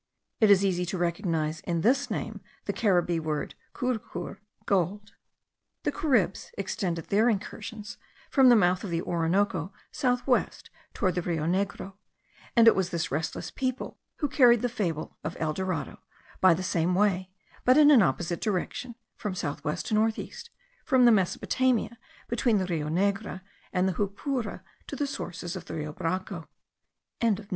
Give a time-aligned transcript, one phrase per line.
[0.39, 5.13] It is easy to recognize in this name the Caribbee word carucur, gold.
[5.83, 7.97] The Caribs extended their incursions
[8.31, 11.93] from the mouth of the Orinoco south west toward the Rio Negro;
[12.55, 15.99] and it was this restless people who carried the fable of El Dorado,
[16.39, 17.29] by the same way,
[17.63, 20.49] but in an opposite direction (from south west to north east),
[20.83, 23.41] from the Mesopotamia between the Rio Negro
[23.71, 26.49] and the Jupura to the sources of the Rio Branco.)